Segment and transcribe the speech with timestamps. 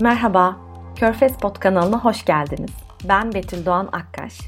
[0.00, 0.56] Merhaba,
[0.96, 2.70] Körfez Pod kanalına hoş geldiniz.
[3.08, 4.38] Ben Betül Doğan Akkaş.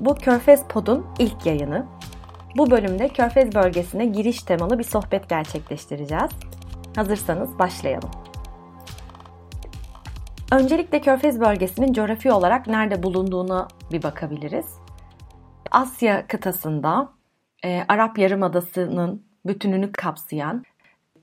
[0.00, 1.86] Bu Körfez Pod'un ilk yayını.
[2.56, 6.30] Bu bölümde Körfez bölgesine giriş temalı bir sohbet gerçekleştireceğiz.
[6.96, 8.10] Hazırsanız başlayalım.
[10.52, 14.78] Öncelikle Körfez bölgesinin coğrafi olarak nerede bulunduğuna bir bakabiliriz.
[15.70, 17.08] Asya kıtasında
[17.64, 20.64] e, Arap Yarımadası'nın bütününü kapsayan,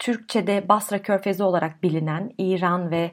[0.02, 3.12] Türkçe'de Basra Körfezi olarak bilinen İran ve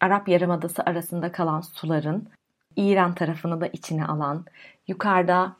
[0.00, 2.28] Arap Yarımadası arasında kalan suların
[2.76, 4.44] İran tarafını da içine alan,
[4.88, 5.56] yukarıda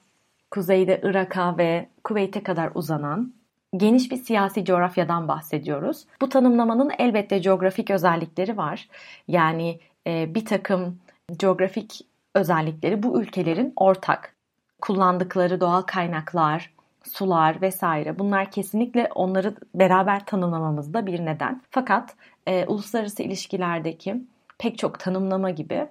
[0.51, 3.35] kuzeyde Irak'a ve Kuveyt'e kadar uzanan
[3.77, 6.05] geniş bir siyasi coğrafyadan bahsediyoruz.
[6.21, 8.89] Bu tanımlamanın elbette coğrafik özellikleri var.
[9.29, 10.99] Yani e, bir takım
[11.39, 14.35] coğrafik özellikleri bu ülkelerin ortak.
[14.81, 16.71] Kullandıkları doğal kaynaklar,
[17.05, 21.63] sular vesaire bunlar kesinlikle onları beraber tanımlamamızda bir neden.
[21.71, 22.15] Fakat
[22.47, 24.17] e, uluslararası ilişkilerdeki
[24.59, 25.87] pek çok tanımlama gibi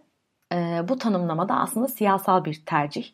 [0.53, 3.11] e, bu tanımlama da aslında siyasal bir tercih.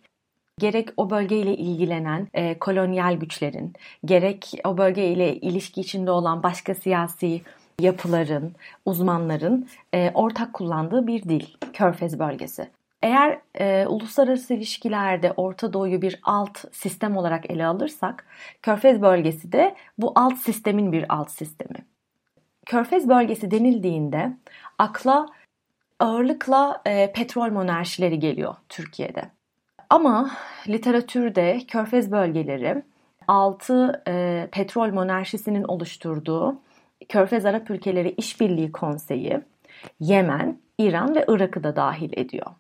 [0.60, 3.74] Gerek o bölgeyle ilgilenen e, kolonyal güçlerin,
[4.06, 7.42] gerek o bölgeyle ilişki içinde olan başka siyasi
[7.80, 12.70] yapıların, uzmanların e, ortak kullandığı bir dil, Körfez bölgesi.
[13.02, 18.28] Eğer e, uluslararası ilişkilerde Orta Doğu'yu bir alt sistem olarak ele alırsak,
[18.62, 21.86] Körfez bölgesi de bu alt sistemin bir alt sistemi.
[22.66, 24.38] Körfez bölgesi denildiğinde
[24.78, 25.26] akla
[26.00, 29.22] ağırlıkla e, petrol monarşileri geliyor Türkiye'de.
[29.90, 30.32] Ama
[30.68, 32.84] literatürde Körfez bölgeleri
[33.28, 36.62] 6 e, petrol monarşisinin oluşturduğu
[37.10, 39.42] Körfez Arap Ülkeleri İşbirliği Konseyi,
[40.00, 42.52] Yemen, İran ve Irak'ı da dahil ediyor.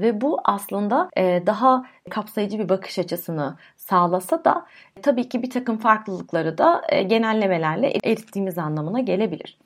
[0.00, 4.66] Ve bu aslında e, daha kapsayıcı bir bakış açısını sağlasa da
[5.02, 9.58] tabii ki bir takım farklılıkları da e, genellemelerle erittiğimiz anlamına gelebilir.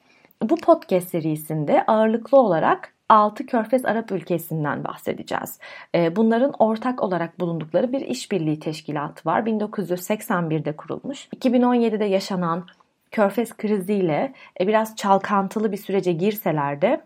[0.42, 5.58] Bu podcast serisinde ağırlıklı olarak 6 Körfez Arap ülkesinden bahsedeceğiz.
[5.94, 9.40] E, bunların ortak olarak bulundukları bir işbirliği teşkilatı var.
[9.40, 11.28] 1981'de kurulmuş.
[11.36, 12.66] 2017'de yaşanan
[13.10, 17.00] Körfez kriziyle biraz çalkantılı bir sürece girseler de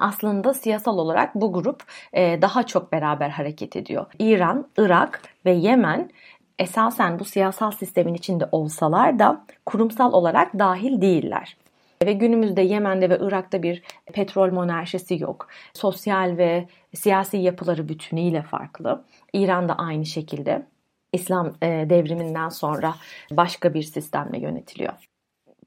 [0.00, 1.82] aslında siyasal olarak bu grup
[2.12, 4.06] e, daha çok beraber hareket ediyor.
[4.18, 6.10] İran, Irak ve Yemen
[6.58, 11.56] esasen bu siyasal sistemin içinde olsalar da kurumsal olarak dahil değiller.
[12.04, 13.82] Ve günümüzde Yemen'de ve Irak'ta bir
[14.12, 15.48] petrol monarşisi yok.
[15.74, 19.04] Sosyal ve siyasi yapıları bütünüyle farklı.
[19.32, 20.66] İran da aynı şekilde.
[21.12, 22.94] İslam e, devriminden sonra
[23.30, 25.08] başka bir sistemle yönetiliyor.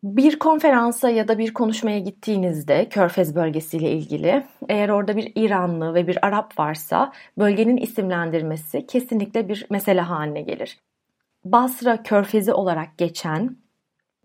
[0.03, 6.07] Bir konferansa ya da bir konuşmaya gittiğinizde Körfez bölgesiyle ilgili eğer orada bir İranlı ve
[6.07, 10.79] bir Arap varsa bölgenin isimlendirmesi kesinlikle bir mesele haline gelir.
[11.45, 13.57] Basra Körfezi olarak geçen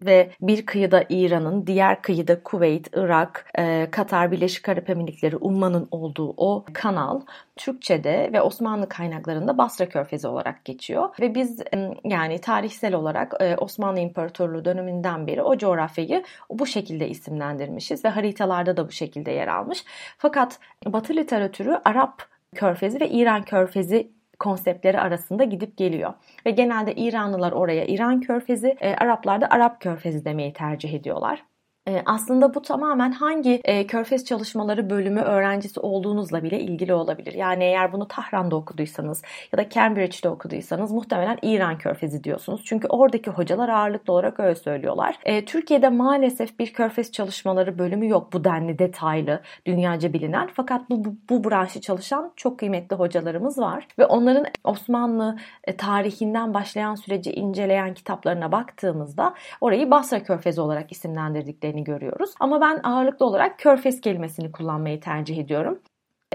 [0.02, 6.34] ve bir kıyıda İran'ın, diğer kıyıda Kuveyt, Irak, e, Katar, Birleşik Arap Emirlikleri, Umman'ın olduğu
[6.36, 7.20] o kanal
[7.56, 11.08] Türkçe'de ve Osmanlı kaynaklarında Basra Körfezi olarak geçiyor.
[11.20, 11.62] Ve biz
[12.04, 18.76] yani tarihsel olarak e, Osmanlı İmparatorluğu döneminden beri o coğrafyayı bu şekilde isimlendirmişiz ve haritalarda
[18.76, 19.84] da bu şekilde yer almış.
[20.18, 22.22] Fakat Batı literatürü Arap
[22.54, 26.14] Körfezi ve İran Körfezi konseptleri arasında gidip geliyor.
[26.46, 31.44] Ve genelde İranlılar oraya İran körfezi, e, Araplar da Arap körfezi demeyi tercih ediyorlar.
[31.88, 37.32] Ee, aslında bu tamamen hangi e, körfez çalışmaları bölümü öğrencisi olduğunuzla bile ilgili olabilir.
[37.32, 42.62] Yani eğer bunu Tahran'da okuduysanız ya da Cambridge'de okuduysanız muhtemelen İran körfezi diyorsunuz.
[42.64, 45.18] Çünkü oradaki hocalar ağırlıklı olarak öyle söylüyorlar.
[45.24, 50.48] Ee, Türkiye'de maalesef bir körfez çalışmaları bölümü yok bu denli detaylı, dünyaca bilinen.
[50.54, 53.86] Fakat bu, bu, bu branşı çalışan çok kıymetli hocalarımız var.
[53.98, 61.75] Ve onların Osmanlı e, tarihinden başlayan süreci inceleyen kitaplarına baktığımızda orayı Basra körfezi olarak isimlendirdiklerini
[61.76, 62.34] örneklerini görüyoruz.
[62.40, 65.78] Ama ben ağırlıklı olarak körfez kelimesini kullanmayı tercih ediyorum.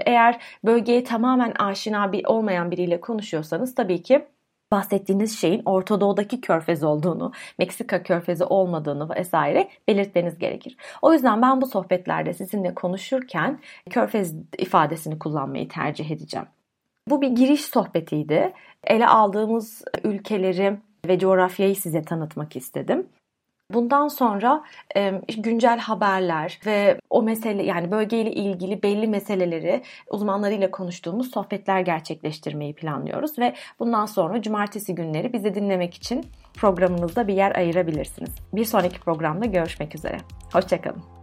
[0.06, 4.26] Eğer bölgeye tamamen aşina bir olmayan biriyle konuşuyorsanız tabii ki
[4.72, 10.76] bahsettiğiniz şeyin Orta Doğu'daki körfez olduğunu, Meksika körfezi olmadığını vesaire belirtmeniz gerekir.
[11.02, 13.58] O yüzden ben bu sohbetlerde sizinle konuşurken
[13.90, 16.46] körfez ifadesini kullanmayı tercih edeceğim.
[17.08, 18.52] Bu bir giriş sohbetiydi.
[18.84, 20.76] Ele aldığımız ülkeleri
[21.06, 23.06] ve coğrafyayı size tanıtmak istedim.
[23.72, 24.62] Bundan sonra
[24.96, 32.74] e, güncel haberler ve o mesele yani bölgeyle ilgili belli meseleleri uzmanlarıyla konuştuğumuz sohbetler gerçekleştirmeyi
[32.74, 38.30] planlıyoruz ve bundan sonra cumartesi günleri bizi dinlemek için programınızda bir yer ayırabilirsiniz.
[38.52, 40.16] Bir sonraki programda görüşmek üzere.
[40.52, 41.21] Hoşçakalın.